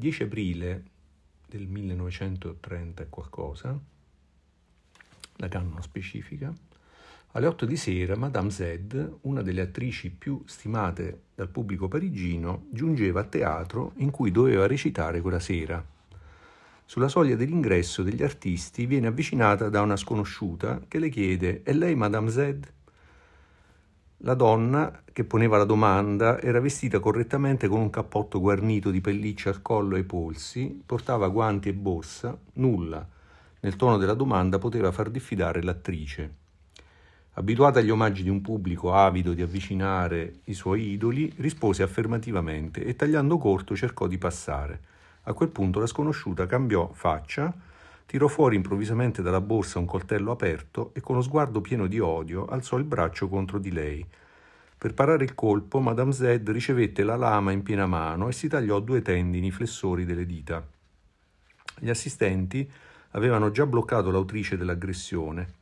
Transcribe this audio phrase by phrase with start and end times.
[0.00, 0.84] 10 aprile
[1.46, 3.78] del 1930 e qualcosa,
[5.36, 6.50] la canna specifica,
[7.32, 13.20] alle 8 di sera Madame Z, una delle attrici più stimate dal pubblico parigino, giungeva
[13.20, 15.84] a teatro in cui doveva recitare quella sera.
[16.86, 21.94] Sulla soglia dell'ingresso degli artisti viene avvicinata da una sconosciuta che le chiede «È lei
[21.94, 22.58] Madame Z?»
[24.24, 29.48] La donna che poneva la domanda era vestita correttamente con un cappotto guarnito di pelliccia
[29.48, 33.06] al collo e ai polsi, portava guanti e borsa, nulla.
[33.60, 36.34] Nel tono della domanda poteva far diffidare l'attrice.
[37.34, 42.96] Abituata agli omaggi di un pubblico avido di avvicinare i suoi idoli, rispose affermativamente e
[42.96, 44.80] tagliando corto cercò di passare.
[45.22, 47.54] A quel punto la sconosciuta cambiò faccia,
[48.10, 52.44] tirò fuori improvvisamente dalla borsa un coltello aperto e con lo sguardo pieno di odio
[52.46, 54.04] alzò il braccio contro di lei.
[54.76, 58.80] Per parare il colpo, Madame Z ricevette la lama in piena mano e si tagliò
[58.80, 60.66] due tendini flessori delle dita.
[61.78, 62.68] Gli assistenti
[63.10, 65.52] avevano già bloccato l'autrice dell'aggressione.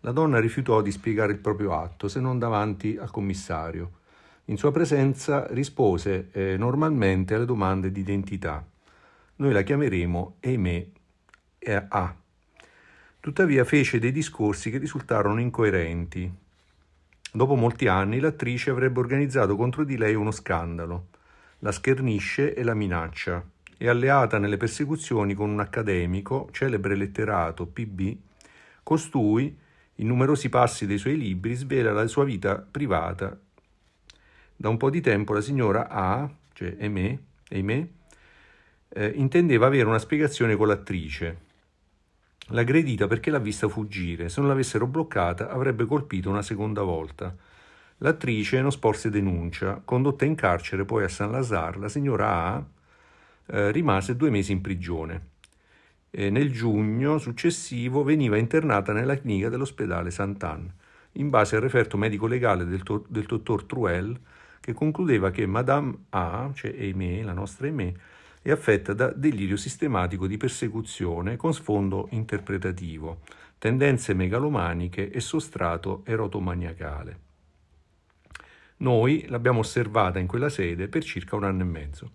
[0.00, 3.90] La donna rifiutò di spiegare il proprio atto se non davanti al commissario.
[4.46, 8.66] In sua presenza rispose eh, normalmente alle domande di identità.
[9.36, 10.92] Noi la chiameremo Aimé
[11.76, 12.14] A.
[13.20, 16.32] Tuttavia fece dei discorsi che risultarono incoerenti.
[17.30, 21.08] Dopo molti anni l'attrice avrebbe organizzato contro di lei uno scandalo.
[21.58, 23.44] La schernisce e la minaccia.
[23.76, 28.16] È alleata nelle persecuzioni con un accademico, celebre letterato, PB.
[28.82, 29.56] Costui
[29.96, 33.38] in numerosi passi dei suoi libri svela la sua vita privata.
[34.56, 37.90] Da un po' di tempo la signora A, cioè Aimé, Aimé
[38.88, 41.46] eh, intendeva avere una spiegazione con l'attrice.
[42.50, 47.34] L'aggredita perché l'ha vista fuggire, se non l'avessero bloccata avrebbe colpito una seconda volta.
[47.98, 52.64] L'attrice non sporse denuncia, condotta in carcere poi a Saint-Lazare, la signora A
[53.46, 55.26] eh, rimase due mesi in prigione.
[56.10, 60.74] E nel giugno successivo veniva internata nella clinica dell'ospedale Sant'Anne,
[61.12, 64.18] in base al referto medico-legale del, to- del dottor Truel,
[64.60, 67.94] che concludeva che Madame A, cioè Aimé, la nostra Aimé,
[68.50, 73.20] è affetta da delirio sistematico di persecuzione con sfondo interpretativo,
[73.58, 77.18] tendenze megalomaniche e sostrato erotomaniacale.
[78.78, 82.10] Noi l'abbiamo osservata in quella sede per circa un anno e mezzo.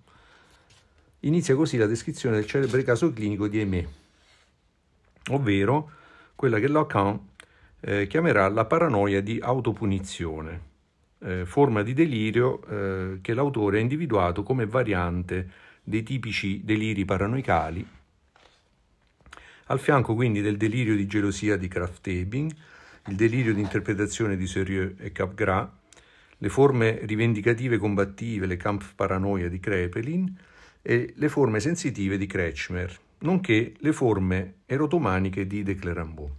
[1.22, 3.88] Inizia così la descrizione del celebre caso clinico di Aimé,
[5.30, 5.92] ovvero
[6.36, 7.20] quella che Lacan
[7.80, 10.62] eh, chiamerà la paranoia di autopunizione,
[11.20, 17.86] eh, forma di delirio eh, che l'autore ha individuato come variante dei tipici deliri paranoicali,
[19.68, 22.52] al fianco quindi del delirio di gelosia di Kraft-Ebing,
[23.08, 25.70] il delirio di interpretazione di Sérieux e Capgras,
[26.38, 30.38] le forme rivendicative combattive, le Kampfparanoia di Krepelin,
[30.82, 36.34] e le forme sensitive di Kretschmer, nonché le forme erotomaniche di De Clerambault.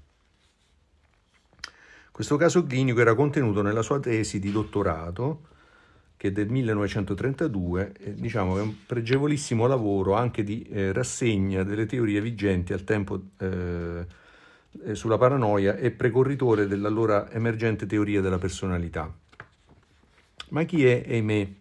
[2.10, 5.48] Questo caso clinico era contenuto nella sua tesi di dottorato,
[6.16, 11.86] che è del 1932, eh, diciamo è un pregevolissimo lavoro anche di eh, rassegna delle
[11.86, 14.06] teorie vigenti al tempo eh,
[14.84, 19.12] eh sulla paranoia e precorritore dell'allora emergente teoria della personalità.
[20.50, 21.54] Ma chi è Aimé?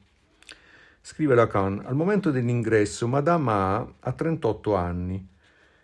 [1.02, 5.28] Scrive Lacan, al momento dell'ingresso Madame A ha 38 anni,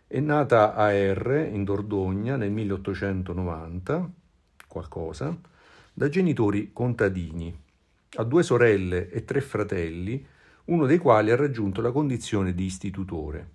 [0.07, 4.09] è nata a R, in Dordogna, nel 1890,
[4.67, 5.37] qualcosa,
[5.93, 7.67] da genitori contadini.
[8.15, 10.25] Ha due sorelle e tre fratelli,
[10.65, 13.49] uno dei quali ha raggiunto la condizione di istitutore.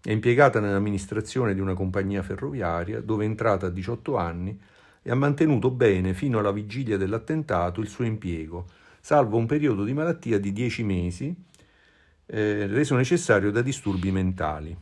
[0.00, 4.58] È impiegata nell'amministrazione di una compagnia ferroviaria dove è entrata a 18 anni
[5.02, 8.66] e ha mantenuto bene fino alla vigilia dell'attentato il suo impiego,
[9.00, 11.46] salvo un periodo di malattia di 10 mesi
[12.26, 14.76] eh, reso necessario da disturbi mentali.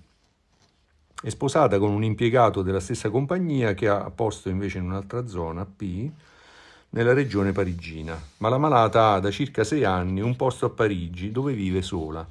[1.22, 5.64] È sposata con un impiegato della stessa compagnia che ha posto invece in un'altra zona,
[5.64, 6.10] P,
[6.96, 11.30] nella regione parigina, ma la malata ha da circa sei anni un posto a Parigi
[11.30, 12.26] dove vive sola.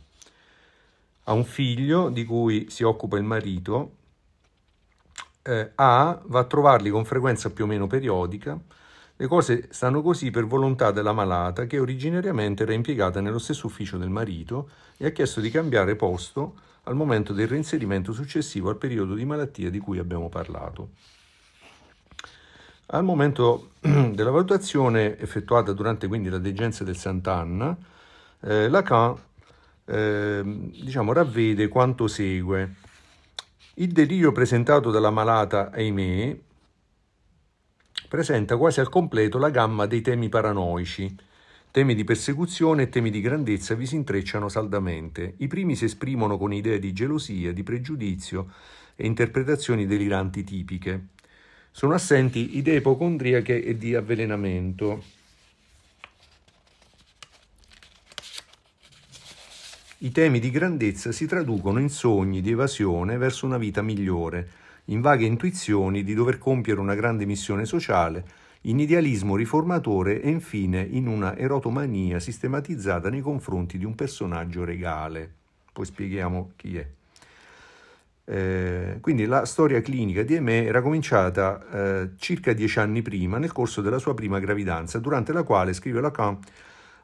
[1.27, 3.91] Ha un figlio di cui si occupa il marito,
[5.43, 8.59] eh, A va a trovarli con frequenza più o meno periodica,
[9.17, 13.97] le cose stanno così per volontà della malata che originariamente era impiegata nello stesso ufficio
[13.99, 19.13] del marito e ha chiesto di cambiare posto al momento del reinserimento successivo al periodo
[19.13, 20.89] di malattia di cui abbiamo parlato.
[22.87, 27.75] Al momento della valutazione effettuata durante quindi la degenza del Sant'Anna,
[28.41, 29.15] eh, Lacan
[29.85, 32.75] eh, diciamo, ravvede quanto segue.
[33.75, 36.37] Il delirio presentato dalla malata, ahimè,
[38.07, 41.15] presenta quasi al completo la gamma dei temi paranoici,
[41.75, 45.33] Temi di persecuzione e temi di grandezza vi si intrecciano saldamente.
[45.39, 48.49] I primi si esprimono con idee di gelosia, di pregiudizio
[48.95, 51.07] e interpretazioni deliranti tipiche.
[51.75, 55.03] Sono assenti idee ipocondriache e di avvelenamento.
[59.97, 64.49] I temi di grandezza si traducono in sogni di evasione verso una vita migliore,
[64.85, 68.25] in vaghe intuizioni di dover compiere una grande missione sociale,
[68.61, 75.29] in idealismo riformatore e infine in una erotomania sistematizzata nei confronti di un personaggio regale.
[75.73, 76.87] Poi spieghiamo chi è.
[78.27, 83.51] Eh, quindi la storia clinica di Aimé era cominciata eh, circa dieci anni prima, nel
[83.51, 86.39] corso della sua prima gravidanza, durante la quale, scrive Lacan,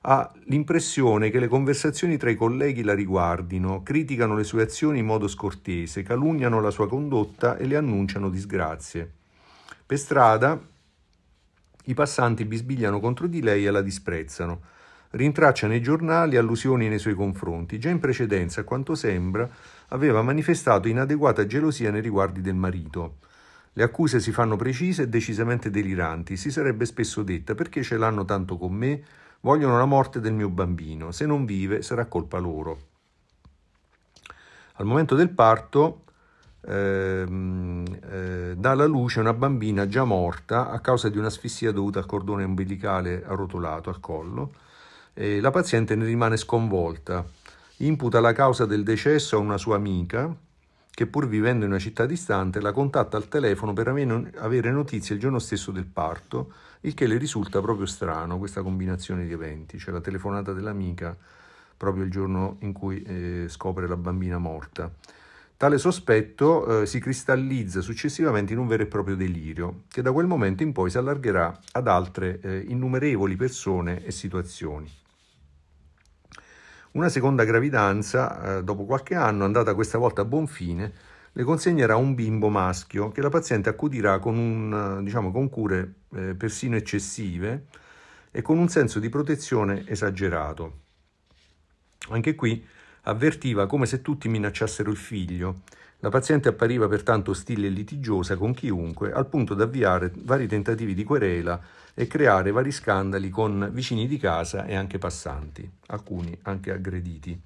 [0.03, 5.06] ha l'impressione che le conversazioni tra i colleghi la riguardino, criticano le sue azioni in
[5.06, 9.12] modo scortese, calunniano la sua condotta e le annunciano disgrazie.
[9.85, 10.59] Per strada
[11.85, 14.62] i passanti bisbigliano contro di lei e la disprezzano.
[15.12, 17.77] Rintraccia nei giornali allusioni nei suoi confronti.
[17.77, 19.50] Già in precedenza, a quanto sembra,
[19.91, 23.19] aveva manifestato inadeguata gelosia nei riguardi del marito.
[23.73, 26.35] Le accuse si fanno precise e decisamente deliranti.
[26.35, 29.03] Si sarebbe spesso detta perché ce l'hanno tanto con me,
[29.39, 31.11] vogliono la morte del mio bambino.
[31.11, 32.89] Se non vive sarà colpa loro.
[34.73, 36.03] Al momento del parto
[36.63, 42.05] Ehm, eh, dà alla luce una bambina già morta a causa di un'asfissia dovuta al
[42.05, 44.53] cordone umbilicale arrotolato al collo.
[45.13, 47.25] E la paziente ne rimane sconvolta.
[47.81, 50.31] Imputa la causa del decesso a una sua amica
[50.92, 55.22] che pur vivendo in una città distante la contatta al telefono per avere notizie il
[55.22, 59.94] giorno stesso del parto, il che le risulta proprio strano questa combinazione di eventi, cioè
[59.94, 61.18] la telefonata dell'amica
[61.75, 64.92] proprio il giorno in cui eh, scopre la bambina morta.
[65.57, 70.27] Tale sospetto eh, si cristallizza successivamente in un vero e proprio delirio, che da quel
[70.27, 75.00] momento in poi si allargherà ad altre eh, innumerevoli persone e situazioni.
[76.93, 80.91] Una seconda gravidanza, eh, dopo qualche anno, andata questa volta a buon fine,
[81.31, 86.35] le consegnerà un bimbo maschio che la paziente accudirà con, un, diciamo, con cure eh,
[86.35, 87.67] persino eccessive
[88.29, 90.79] e con un senso di protezione esagerato.
[92.09, 92.61] Anche qui
[93.03, 95.61] avvertiva come se tutti minacciassero il figlio.
[96.03, 100.95] La paziente appariva pertanto ostile e litigiosa con chiunque, al punto da avviare vari tentativi
[100.95, 101.62] di querela
[101.94, 107.39] e creare vari scandali con vicini di casa e anche passanti, alcuni anche aggrediti.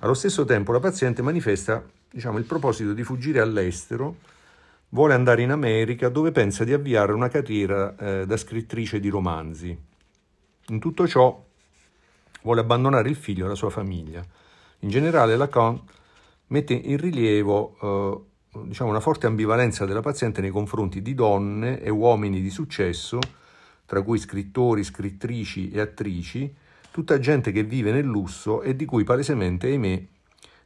[0.00, 4.16] Allo stesso tempo la paziente manifesta diciamo, il proposito di fuggire all'estero,
[4.88, 9.78] vuole andare in America dove pensa di avviare una carriera eh, da scrittrice di romanzi.
[10.66, 11.44] In tutto ciò
[12.42, 14.24] vuole abbandonare il figlio e la sua famiglia.
[14.80, 15.80] In generale Lacan
[16.50, 17.76] mette in rilievo
[18.52, 23.18] eh, diciamo una forte ambivalenza della paziente nei confronti di donne e uomini di successo,
[23.86, 26.52] tra cui scrittori, scrittrici e attrici,
[26.90, 30.04] tutta gente che vive nel lusso e di cui palesemente, ahimè,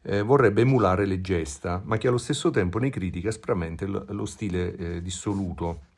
[0.07, 4.77] eh, vorrebbe emulare le gesta, ma che allo stesso tempo ne critica aspramente lo, stile
[4.77, 5.93] eh, dissoluto.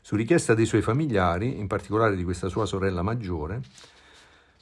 [0.00, 3.62] Su richiesta dei suoi familiari, in particolare di questa sua sorella maggiore,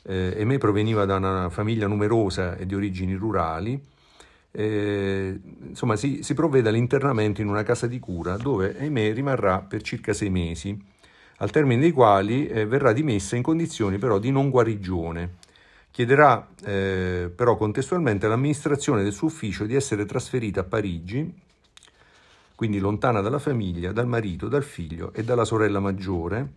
[0.04, 3.80] eh, Aimé proveniva da una famiglia numerosa e di origini rurali,
[4.52, 9.82] eh, insomma si, si, provvede all'internamento in una casa di cura dove Aimé rimarrà per
[9.82, 10.76] circa sei mesi,
[11.36, 15.36] al termine dei quali eh, verrà dimessa in condizioni però di non guarigione.
[15.90, 21.32] Chiederà eh, però contestualmente all'amministrazione del suo ufficio di essere trasferita a Parigi,
[22.54, 26.52] quindi lontana dalla famiglia, dal marito, dal figlio e dalla sorella maggiore,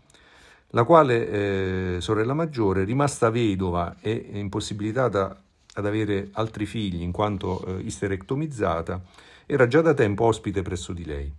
[0.75, 5.39] la quale eh, sorella maggiore, rimasta vedova e impossibilitata
[5.75, 9.01] ad avere altri figli in quanto eh, isterectomizzata,
[9.45, 11.31] era già da tempo ospite presso di lei.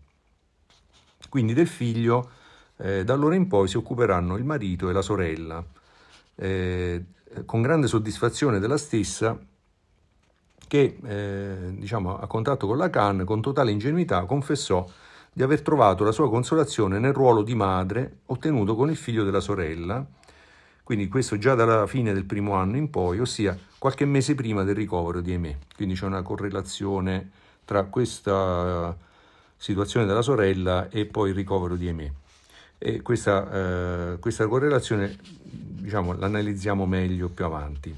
[1.28, 2.30] Quindi del figlio
[2.76, 5.64] eh, da allora in poi si occuperanno il marito e la sorella,
[6.36, 7.04] eh,
[7.44, 9.36] con grande soddisfazione della stessa
[10.68, 14.86] che eh, diciamo, a contatto con Lacan con totale ingenuità confessò
[15.36, 19.40] di aver trovato la sua consolazione nel ruolo di madre ottenuto con il figlio della
[19.40, 20.06] sorella,
[20.84, 24.76] quindi questo già dalla fine del primo anno in poi, ossia qualche mese prima del
[24.76, 25.58] ricovero di Aimé.
[25.74, 27.30] Quindi c'è una correlazione
[27.64, 28.96] tra questa
[29.56, 32.12] situazione della sorella e poi il ricovero di Aimé.
[32.78, 37.94] E questa, eh, questa correlazione diciamo, l'analizziamo meglio più avanti.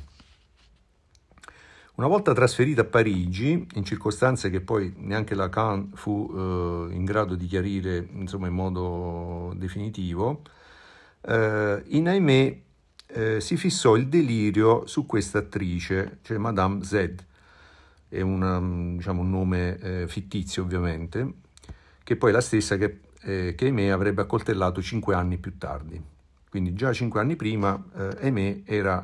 [1.96, 7.34] Una volta trasferita a Parigi, in circostanze che poi neanche Lacan fu eh, in grado
[7.36, 10.42] di chiarire insomma, in modo definitivo,
[11.22, 12.62] eh, in Aimé
[13.06, 17.14] eh, si fissò il delirio su questa attrice, cioè Madame Z,
[18.10, 18.60] è una,
[18.94, 21.32] diciamo, un nome eh, fittizio ovviamente,
[22.04, 25.98] che poi è la stessa che, eh, che Aimé avrebbe accoltellato cinque anni più tardi.
[26.50, 29.02] quindi già cinque anni prima, eh, Aimé era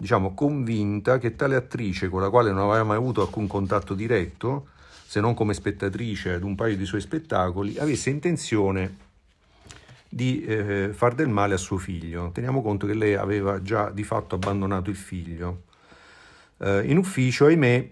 [0.00, 4.68] diciamo, convinta che tale attrice, con la quale non aveva mai avuto alcun contatto diretto,
[5.06, 8.96] se non come spettatrice ad un paio di suoi spettacoli, avesse intenzione
[10.08, 12.30] di eh, far del male a suo figlio.
[12.32, 15.64] Teniamo conto che lei aveva già di fatto abbandonato il figlio.
[16.56, 17.90] Eh, in ufficio, ahimè,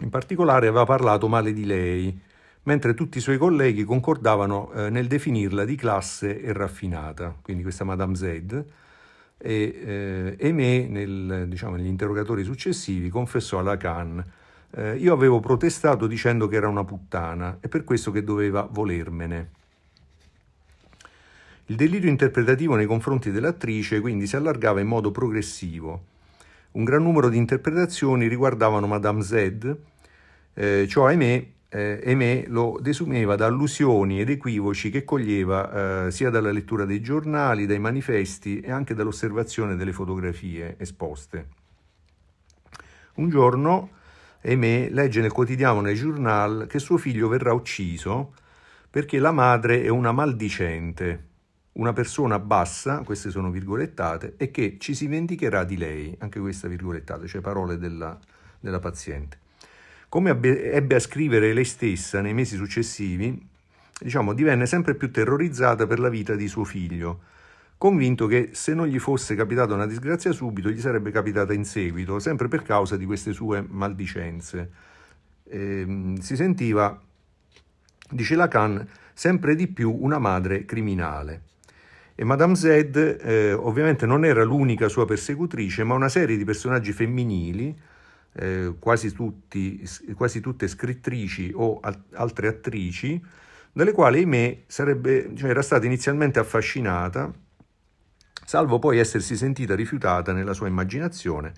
[0.00, 2.20] in particolare aveva parlato male di lei,
[2.64, 7.84] mentre tutti i suoi colleghi concordavano eh, nel definirla di classe e raffinata, quindi questa
[7.84, 8.64] Madame Z,
[9.38, 14.24] e eh, Aimé, nel, diciamo, negli interrogatori successivi, confessò alla Khan
[14.76, 19.50] eh, io avevo protestato dicendo che era una puttana e per questo che doveva volermene.
[21.66, 26.14] Il delirio interpretativo nei confronti dell'attrice quindi si allargava in modo progressivo.
[26.72, 29.76] Un gran numero di interpretazioni riguardavano Madame Z,
[30.54, 36.30] eh, ciò ahimè eh, Aimé lo desumeva da allusioni ed equivoci che coglieva eh, sia
[36.30, 41.48] dalla lettura dei giornali, dai manifesti e anche dall'osservazione delle fotografie esposte.
[43.14, 43.90] Un giorno
[44.42, 48.34] Aimé legge nel quotidiano nel journal che suo figlio verrà ucciso
[48.88, 51.24] perché la madre è una maldicente,
[51.72, 56.66] una persona bassa, queste sono virgolettate, e che ci si vendicherà di lei, anche questa
[56.66, 58.18] virgolettata, cioè parole della,
[58.58, 59.38] della paziente.
[60.16, 63.38] Come ebbe a scrivere lei stessa nei mesi successivi,
[64.00, 67.20] diciamo, divenne sempre più terrorizzata per la vita di suo figlio,
[67.76, 72.18] convinto che se non gli fosse capitata una disgrazia subito, gli sarebbe capitata in seguito,
[72.18, 74.70] sempre per causa di queste sue maldicenze.
[75.50, 76.98] Eh, si sentiva,
[78.08, 81.42] dice Lacan, sempre di più una madre criminale.
[82.14, 82.64] E Madame Z
[83.20, 87.76] eh, ovviamente non era l'unica sua persecutrice, ma una serie di personaggi femminili
[88.36, 89.82] eh, quasi, tutti,
[90.14, 93.22] quasi, tutte scrittrici o al- altre attrici,
[93.72, 97.32] dalle quali Aimee sarebbe, cioè, era stata inizialmente affascinata,
[98.44, 101.52] salvo poi essersi sentita rifiutata nella sua immaginazione,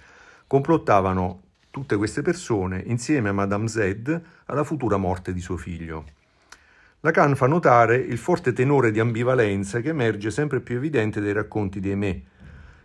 [0.47, 6.04] complottavano tutte queste persone insieme a Madame Z alla futura morte di suo figlio.
[7.00, 11.78] Lacan fa notare il forte tenore di ambivalenza che emerge sempre più evidente dai racconti
[11.78, 12.23] di Aimé,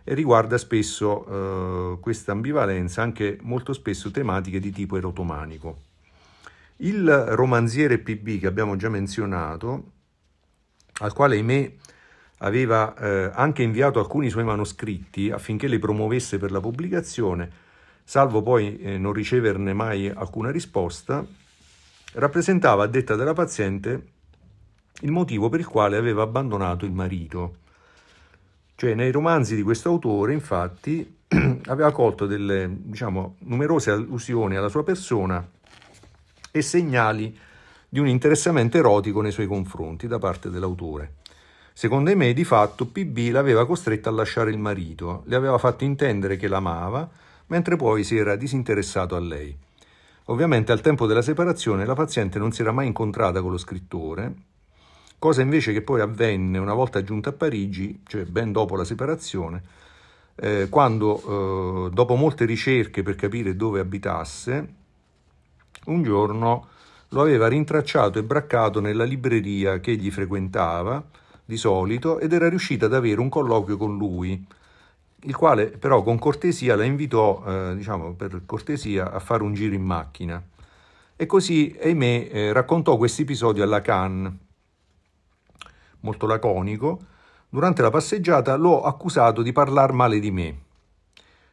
[0.04, 5.78] riguarda spesso eh, questa ambivalenza anche molto spesso tematiche di tipo erotomanico.
[6.76, 9.92] Il romanziere PB che abbiamo già menzionato,
[11.00, 11.76] al quale Aimé
[12.38, 17.50] aveva eh, anche inviato alcuni suoi manoscritti affinché li promuovesse per la pubblicazione,
[18.02, 21.24] salvo poi eh, non riceverne mai alcuna risposta,
[22.14, 24.08] rappresentava, a detta della paziente,
[25.00, 27.62] il motivo per il quale aveva abbandonato il marito
[28.84, 31.20] cioè nei romanzi di questo autore, infatti,
[31.68, 35.42] aveva colto delle diciamo, numerose allusioni alla sua persona
[36.50, 37.34] e segnali
[37.88, 41.14] di un interessamento erotico nei suoi confronti da parte dell'autore.
[41.72, 46.36] Secondo me, di fatto, PB l'aveva costretta a lasciare il marito, le aveva fatto intendere
[46.36, 47.08] che l'amava,
[47.46, 49.56] mentre poi si era disinteressato a lei.
[50.24, 54.34] Ovviamente al tempo della separazione la paziente non si era mai incontrata con lo scrittore
[55.24, 59.62] cosa invece che poi avvenne una volta giunta a Parigi, cioè ben dopo la separazione,
[60.34, 64.74] eh, quando, eh, dopo molte ricerche per capire dove abitasse,
[65.86, 66.66] un giorno
[67.08, 71.02] lo aveva rintracciato e braccato nella libreria che egli frequentava
[71.42, 74.46] di solito ed era riuscita ad avere un colloquio con lui,
[75.20, 79.74] il quale però con cortesia la invitò, eh, diciamo per cortesia, a fare un giro
[79.74, 80.42] in macchina.
[81.16, 84.42] E così, ahimè, eh, raccontò questo episodio alla Cannes,
[86.04, 87.00] molto laconico,
[87.48, 90.58] durante la passeggiata l'ho accusato di parlar male di me.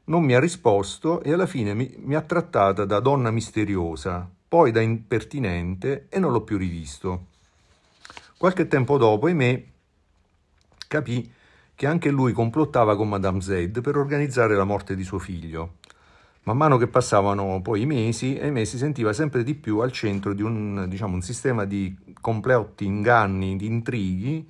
[0.06, 4.72] Non mi ha risposto e alla fine mi, mi ha trattata da donna misteriosa, poi
[4.72, 7.28] da impertinente e non l'ho più rivisto.
[8.38, 9.64] Qualche tempo dopo, ahimè,
[10.88, 11.32] capì
[11.74, 15.78] che anche lui complottava con Madame Z per organizzare la morte di suo figlio.
[16.44, 20.34] Man mano che passavano poi i mesi, ahimè si sentiva sempre di più al centro
[20.34, 24.48] di un, diciamo, un sistema di complotti, inganni, di intrighi,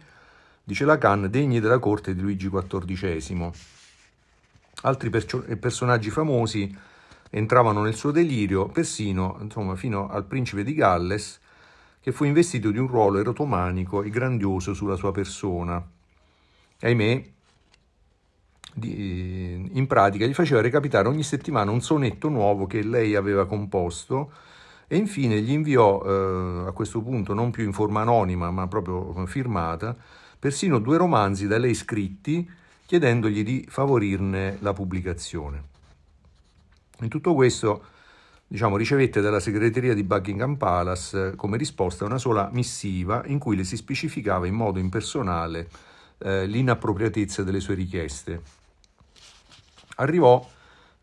[0.63, 3.49] dice Lacan, degni della corte di Luigi XIV.
[4.83, 6.77] Altri percio- personaggi famosi
[7.29, 11.39] entravano nel suo delirio, persino insomma, fino al principe di Galles,
[12.01, 15.83] che fu investito di un ruolo erotomanico e grandioso sulla sua persona.
[16.81, 17.23] Ahimè,
[18.73, 24.31] in pratica gli faceva recapitare ogni settimana un sonetto nuovo che lei aveva composto
[24.91, 29.25] e infine gli inviò eh, a questo punto non più in forma anonima ma proprio
[29.25, 29.95] firmata
[30.37, 32.45] persino due romanzi da lei scritti
[32.85, 35.63] chiedendogli di favorirne la pubblicazione.
[36.99, 37.85] In tutto questo
[38.45, 43.63] diciamo, ricevette dalla segreteria di Buckingham Palace come risposta una sola missiva in cui le
[43.63, 45.69] si specificava in modo impersonale
[46.17, 48.41] eh, l'inappropriatezza delle sue richieste.
[49.95, 50.45] Arrivò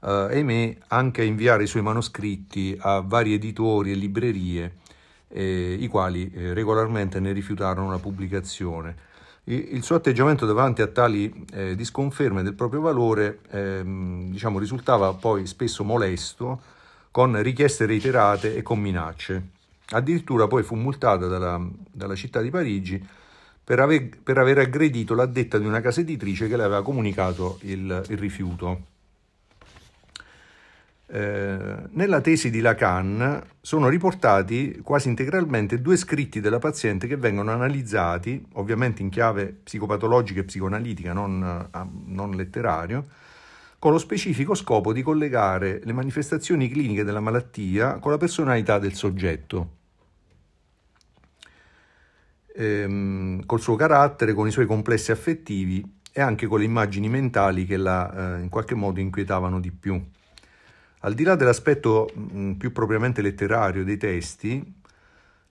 [0.00, 4.76] eh, ahimè anche a inviare i suoi manoscritti a vari editori e librerie,
[5.28, 9.06] eh, i quali eh, regolarmente ne rifiutarono la pubblicazione.
[9.44, 15.46] Il, suo atteggiamento davanti a tali eh, disconferme del proprio valore ehm, diciamo, risultava poi
[15.46, 16.60] spesso molesto,
[17.10, 19.48] con richieste reiterate e con minacce.
[19.90, 23.02] Addirittura poi fu multata dalla, dalla città di Parigi
[23.64, 28.04] per aver, per aver, aggredito l'addetta di una casa editrice che le aveva comunicato il,
[28.08, 28.96] il rifiuto.
[31.10, 37.50] Eh, nella tesi di Lacan sono riportati quasi integralmente due scritti della paziente che vengono
[37.50, 43.06] analizzati, ovviamente in chiave psicopatologica e psicoanalitica, non, eh, non letterario,
[43.78, 48.92] con lo specifico scopo di collegare le manifestazioni cliniche della malattia con la personalità del
[48.92, 49.76] soggetto,
[52.54, 57.64] ehm, col suo carattere, con i suoi complessi affettivi e anche con le immagini mentali
[57.64, 60.04] che la eh, in qualche modo inquietavano di più.
[61.00, 64.74] Al di là dell'aspetto mh, più propriamente letterario dei testi,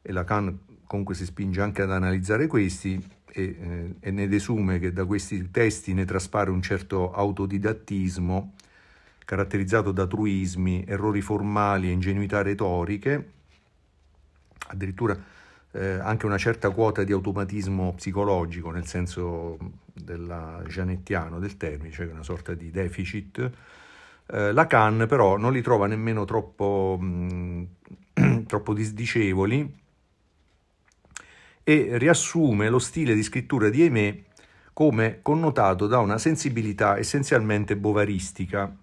[0.02, 4.92] e Lacan comunque si spinge anche ad analizzare questi, e, eh, e ne desume che
[4.92, 8.54] da questi testi ne traspare un certo autodidattismo,
[9.24, 13.32] caratterizzato da truismi, errori formali e ingenuità retoriche,
[14.68, 15.18] addirittura
[15.72, 19.58] eh, anche una certa quota di automatismo psicologico, nel senso
[19.94, 23.52] della gianettiano del termine, cioè una sorta di deficit,
[24.28, 27.68] eh, Lacan però non li trova nemmeno troppo, mh,
[28.46, 29.86] troppo disdicevoli
[31.64, 34.24] e riassume lo stile di scrittura di Aimé
[34.74, 38.74] come connotato da una sensibilità essenzialmente bovaristica,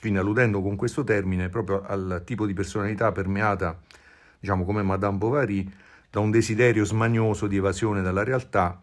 [0.00, 3.78] quindi alludendo con questo termine proprio al tipo di personalità permeata,
[4.40, 5.70] diciamo come Madame Bovary,
[6.10, 8.82] da un desiderio smanioso di evasione dalla realtà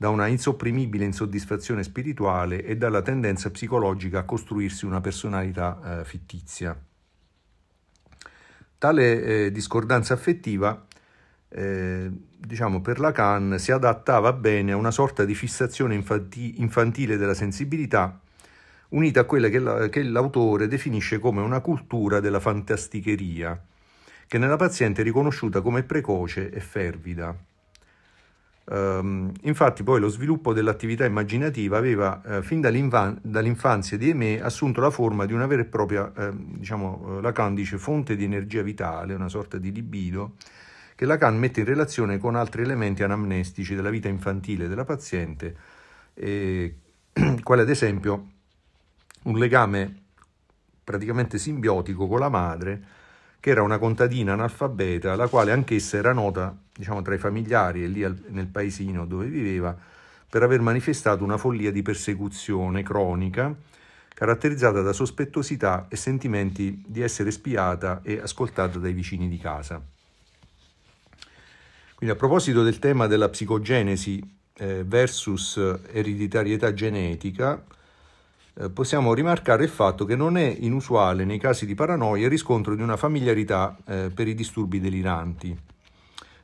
[0.00, 6.74] da una insopprimibile insoddisfazione spirituale e dalla tendenza psicologica a costruirsi una personalità eh, fittizia.
[8.78, 10.86] Tale eh, discordanza affettiva,
[11.50, 17.34] eh, diciamo per Lacan, si adattava bene a una sorta di fissazione infanti- infantile della
[17.34, 18.18] sensibilità,
[18.88, 23.62] unita a quella che, la, che l'autore definisce come una cultura della fantasticheria,
[24.26, 27.48] che nella paziente è riconosciuta come precoce e fervida.
[28.72, 34.90] Um, infatti poi lo sviluppo dell'attività immaginativa aveva uh, fin dall'infanzia di Aimé assunto la
[34.90, 39.14] forma di una vera e propria, uh, diciamo, uh, Lacan dice, fonte di energia vitale,
[39.14, 40.34] una sorta di libido,
[40.94, 45.56] che Lacan mette in relazione con altri elementi anamnestici della vita infantile della paziente,
[46.14, 46.76] eh,
[47.42, 48.26] quale ad esempio
[49.24, 50.02] un legame
[50.84, 52.82] praticamente simbiotico con la madre,
[53.40, 57.88] che era una contadina analfabeta, la quale anch'essa era nota diciamo, tra i familiari e
[57.88, 59.76] lì al, nel paesino dove viveva,
[60.28, 63.52] per aver manifestato una follia di persecuzione cronica,
[64.14, 69.82] caratterizzata da sospettosità e sentimenti di essere spiata e ascoltata dai vicini di casa.
[71.94, 74.22] Quindi a proposito del tema della psicogenesi
[74.54, 75.56] eh, versus
[75.90, 77.62] ereditarietà genetica,
[78.68, 82.82] possiamo rimarcare il fatto che non è inusuale nei casi di paranoia il riscontro di
[82.82, 85.58] una familiarità eh, per i disturbi deliranti.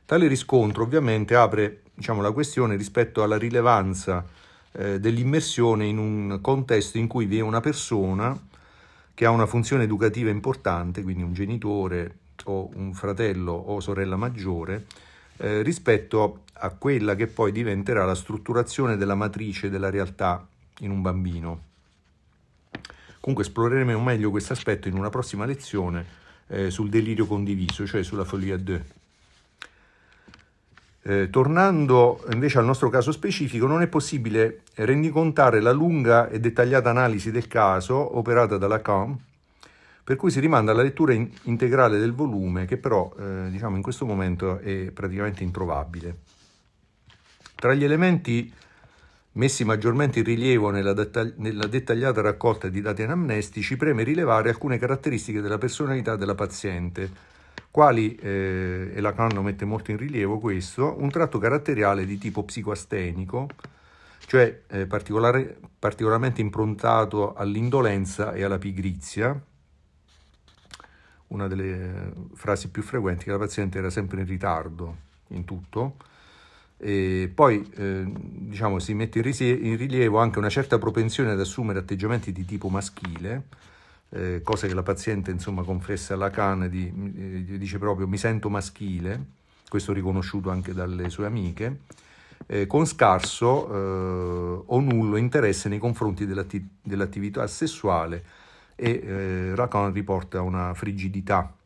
[0.05, 4.25] Tale riscontro ovviamente apre diciamo, la questione rispetto alla rilevanza
[4.71, 8.39] eh, dell'immersione in un contesto in cui vi è una persona
[9.13, 14.85] che ha una funzione educativa importante, quindi un genitore o un fratello o sorella maggiore,
[15.37, 20.47] eh, rispetto a quella che poi diventerà la strutturazione della matrice della realtà
[20.79, 21.61] in un bambino.
[23.27, 26.05] Comunque esploreremo meglio questo aspetto in una prossima lezione
[26.47, 28.85] eh, sul delirio condiviso, cioè sulla folia 2.
[31.01, 36.89] Eh, tornando invece al nostro caso specifico, non è possibile rendicontare la lunga e dettagliata
[36.89, 39.19] analisi del caso operata da Lacan,
[40.05, 43.81] per cui si rimanda alla lettura in- integrale del volume, che però eh, diciamo in
[43.81, 46.19] questo momento è praticamente introvabile.
[47.55, 48.53] Tra gli elementi
[49.37, 54.77] messi maggiormente in rilievo nella, dettagli- nella, dettagliata raccolta di dati anamnestici, preme rilevare alcune
[54.77, 57.35] caratteristiche della personalità della paziente,
[57.71, 63.47] quali, eh, e Lacan mette molto in rilievo questo, un tratto caratteriale di tipo psicoastenico,
[64.25, 69.39] cioè eh, particolarmente improntato all'indolenza e alla pigrizia,
[71.27, 74.95] una delle frasi più frequenti che la paziente era sempre in ritardo
[75.29, 75.97] in tutto,
[76.77, 82.31] e poi eh, diciamo, si mette in rilievo anche una certa propensione ad assumere atteggiamenti
[82.31, 83.43] di tipo maschile,
[84.09, 86.85] eh, cosa che la paziente insomma, confessa a Lacan, di,
[87.17, 89.25] eh, dice proprio mi sento maschile,
[89.67, 91.79] questo riconosciuto anche dalle sue amiche,
[92.45, 98.23] eh, con scarso eh, o nullo interesse nei confronti dell'atti- dell'attività sessuale
[98.75, 101.56] e eh, Lacan riporta una frigidità.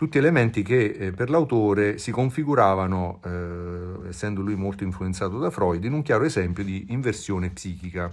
[0.00, 5.84] Tutti elementi che eh, per l'autore si configuravano, eh, essendo lui molto influenzato da Freud,
[5.84, 8.10] in un chiaro esempio di inversione psichica,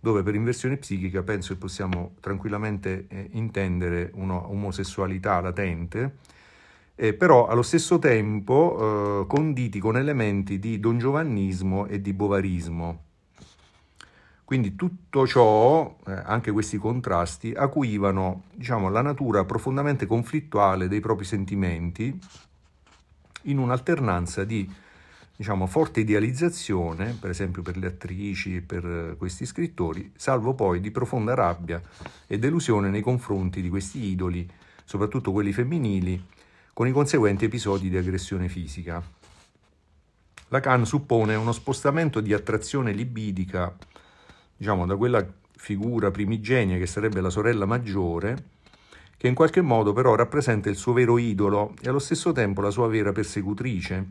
[0.00, 6.16] dove per inversione psichica penso che possiamo tranquillamente eh, intendere un'omosessualità latente,
[6.94, 13.09] eh, però allo stesso tempo eh, conditi con elementi di dongiovannismo e di bovarismo.
[14.50, 21.24] Quindi tutto ciò, eh, anche questi contrasti, acuivano diciamo, la natura profondamente conflittuale dei propri
[21.24, 22.18] sentimenti
[23.42, 24.68] in un'alternanza di
[25.36, 30.90] diciamo, forte idealizzazione, per esempio per le attrici e per questi scrittori, salvo poi di
[30.90, 31.80] profonda rabbia
[32.26, 34.50] e delusione nei confronti di questi idoli,
[34.82, 36.26] soprattutto quelli femminili,
[36.72, 39.00] con i conseguenti episodi di aggressione fisica.
[40.48, 43.72] Lacan suppone uno spostamento di attrazione libidica,
[44.60, 48.44] diciamo, da quella figura primigenia che sarebbe la sorella maggiore,
[49.16, 52.68] che in qualche modo però rappresenta il suo vero idolo e allo stesso tempo la
[52.68, 54.04] sua vera persecutrice,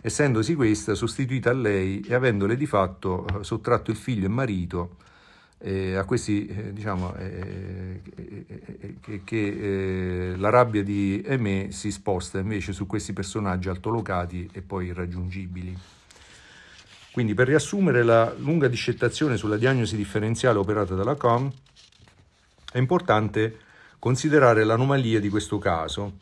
[0.00, 4.32] essendosi questa sostituita a lei e avendole di fatto eh, sottratto il figlio e il
[4.32, 4.96] marito
[5.58, 8.46] eh, a questi, eh, diciamo, eh, eh,
[9.04, 14.86] eh che, la rabbia di Aimé si sposta invece su questi personaggi altolocati e poi
[14.86, 15.76] irraggiungibili.
[17.12, 21.52] Quindi per riassumere la lunga discettazione sulla diagnosi differenziale operata da Lacan,
[22.72, 23.58] è importante
[23.98, 26.20] considerare l'anomalia di questo caso,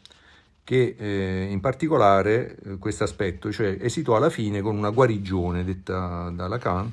[0.64, 6.28] che eh, in particolare eh, questo aspetto, cioè esitò alla fine con una guarigione detta
[6.30, 6.92] da Lacan,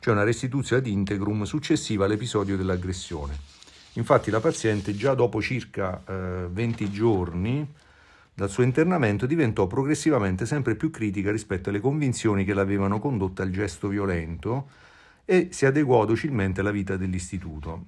[0.00, 3.38] cioè una restituzione ad integrum successiva all'episodio dell'aggressione.
[3.94, 7.66] Infatti la paziente già dopo circa eh, 20 giorni
[8.36, 13.48] dal suo internamento diventò progressivamente sempre più critica rispetto alle convinzioni che l'avevano condotta al
[13.48, 14.68] gesto violento
[15.24, 17.86] e si adeguò docilmente alla vita dell'istituto.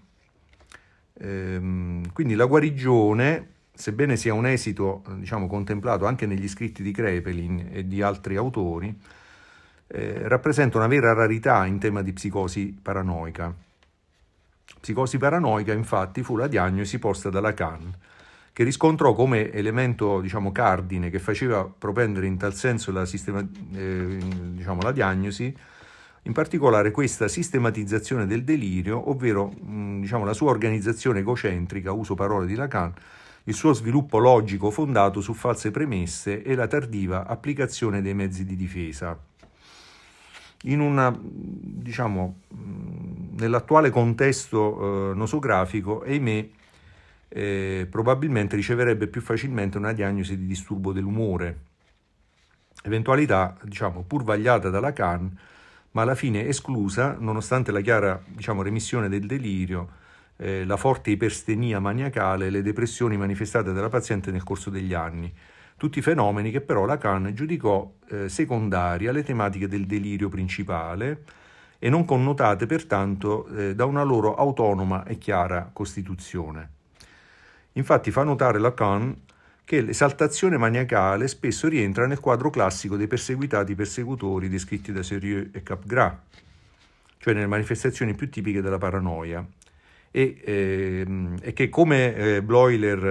[1.21, 7.69] Ehm, quindi la guarigione, sebbene sia un esito diciamo, contemplato anche negli scritti di Krepelin
[7.71, 8.99] e di altri autori,
[9.87, 13.55] eh, rappresenta una vera rarità in tema di psicosi paranoica.
[14.81, 17.93] Psicosi paranoica, infatti, fu la diagnosi posta da Lacan,
[18.59, 23.39] che riscontrò come elemento diciamo, cardine che faceva propendere in tal senso la, sistema,
[23.73, 24.19] eh,
[24.49, 25.57] diciamo, la diagnosi,
[26.23, 32.47] in particolare questa sistematizzazione del delirio, ovvero mh, diciamo, la sua organizzazione egocentrica, uso parole
[32.47, 32.93] di Lacan,
[33.45, 38.57] il suo sviluppo logico fondato su false premesse e la tardiva applicazione dei mezzi di
[38.57, 39.17] difesa.
[40.65, 42.41] Una, diciamo,
[43.37, 46.49] nell'attuale contesto eh, nosografico, ahimè,
[47.29, 51.59] eh, probabilmente riceverebbe più facilmente una diagnosi di disturbo dell'umore,
[52.83, 55.39] eventualità, diciamo, pur vagliata da Lacan,
[55.93, 59.89] ma alla fine esclusa, nonostante la chiara, diciamo, remissione del delirio,
[60.37, 65.33] eh, la forte iperstenia maniacale e le depressioni manifestate dalla paziente nel corso degli anni
[65.79, 71.23] tutti fenomeni che però Lacan giudicò eh, secondari alle tematiche del delirio principale
[71.79, 76.78] e non connotate pertanto eh, da una loro autonoma e chiara costituzione.
[77.79, 79.17] Infatti fa notare Lacan
[79.65, 85.63] che l'esaltazione maniacale spesso rientra nel quadro classico dei perseguitati persecutori descritti da Serieux e
[85.63, 86.17] Capgras,
[87.19, 89.47] cioè nelle manifestazioni più tipiche della paranoia,
[90.11, 91.07] e, eh,
[91.41, 93.05] e che come eh, Bloiler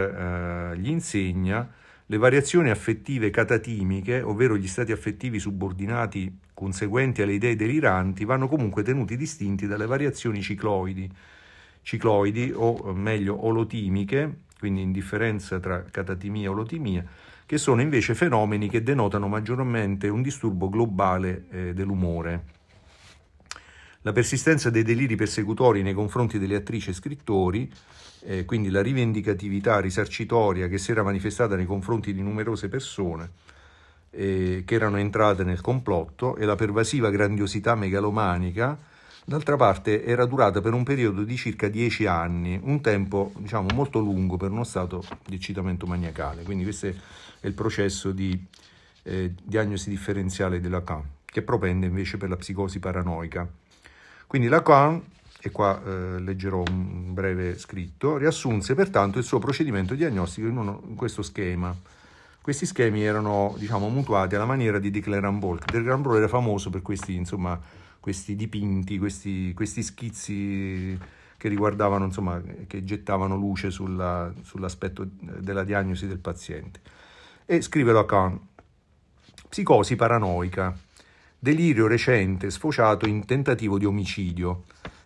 [0.73, 1.71] eh, gli insegna,
[2.07, 8.83] le variazioni affettive catatimiche, ovvero gli stati affettivi subordinati conseguenti alle idee deliranti, vanno comunque
[8.83, 11.09] tenuti distinti dalle variazioni cicloidi,
[11.83, 17.05] cicloidi o meglio olotimiche, quindi in differenza tra catatimia e olotimia,
[17.45, 22.55] che sono invece fenomeni che denotano maggiormente un disturbo globale eh, dell'umore.
[24.01, 27.71] La persistenza dei deliri persecutori nei confronti delle attrici e scrittori
[28.21, 33.31] eh, quindi la rivendicatività risarcitoria che si era manifestata nei confronti di numerose persone
[34.11, 38.77] eh, che erano entrate nel complotto e la pervasiva grandiosità megalomanica,
[39.29, 43.99] d'altra parte era durata per un periodo di circa dieci anni, un tempo diciamo molto
[43.99, 46.43] lungo per uno stato di eccitamento maniacale.
[46.43, 46.93] Quindi questo è
[47.41, 48.41] il processo di
[49.03, 53.45] eh, diagnosi differenziale di Lacan, che propende invece per la psicosi paranoica.
[54.27, 55.03] Quindi Lacan
[55.41, 60.83] e qua eh, leggerò un breve scritto, riassunse pertanto il suo procedimento diagnostico in, uno,
[60.87, 61.75] in questo schema.
[62.39, 65.65] Questi schemi erano diciamo, mutuati alla maniera di Dick Rambaud.
[65.69, 67.59] Dick Rambaud era famoso per questi, insomma,
[67.99, 70.97] questi dipinti, questi, questi, schizzi
[71.37, 76.81] che riguardavano, insomma, che gettavano luce sulla, sull'aspetto della diagnosi del paziente.
[77.45, 78.39] E scrive Lacan,
[79.49, 80.75] psicosi paranoica.
[81.39, 84.63] Delirio recente sfociato in tentativo di omicidio,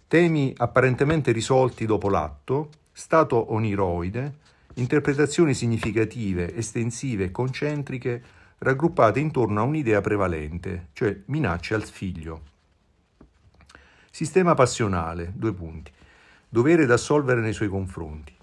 [0.07, 4.39] temi apparentemente risolti dopo l'atto, stato oniroide,
[4.75, 8.23] interpretazioni significative, estensive e concentriche
[8.59, 12.50] raggruppate intorno a un'idea prevalente, cioè minacce al figlio.
[14.13, 15.89] Sistema passionale, due punti.
[16.49, 18.35] Dovere da assolvere nei suoi confronti.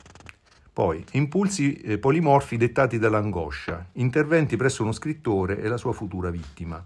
[0.72, 6.82] Poi, impulsi eh, polimorfi dettati dall'angoscia, interventi presso uno scrittore e la sua futura vittima.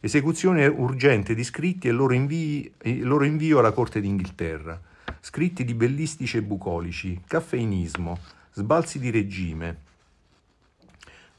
[0.00, 4.80] Esecuzione urgente di scritti e loro, invii, loro invio alla Corte d'Inghilterra.
[5.20, 8.18] Scritti di bellistici e bucolici, caffeinismo,
[8.52, 9.82] sbalzi di regime.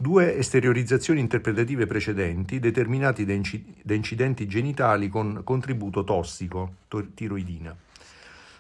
[0.02, 3.36] Due esteriorizzazioni interpretative precedenti determinati da,
[3.96, 6.76] incidenti genitali con contributo tossico,
[7.14, 7.76] tiroidina.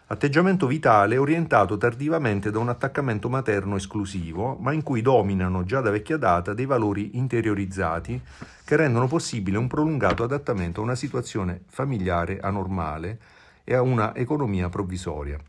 [0.08, 5.92] Atteggiamento vitale orientato tardivamente da un attaccamento materno esclusivo, ma in cui dominano già da
[5.92, 8.20] vecchia data dei valori interiorizzati
[8.66, 13.18] che rendono possibile un prolungato adattamento a una situazione familiare anormale
[13.64, 15.40] e a una economia provvisoria.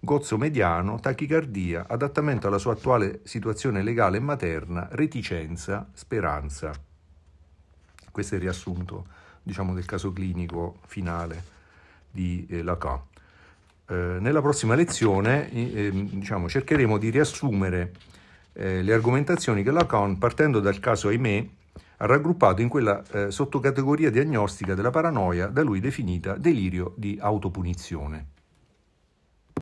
[0.00, 6.72] Gozzo mediano, tachicardia, adattamento alla sua attuale situazione legale e materna, reticenza, speranza.
[8.12, 9.06] Questo è il riassunto,
[9.42, 11.42] diciamo, del caso clinico finale
[12.12, 13.00] di eh, Lacan.
[13.88, 17.92] Eh, nella prossima lezione eh, diciamo, cercheremo di riassumere
[18.52, 21.50] eh, le argomentazioni che Lacan, partendo dal caso Aimé,
[21.96, 28.37] ha raggruppato in quella eh, sottocategoria diagnostica della paranoia da lui definita delirio di autopunizione.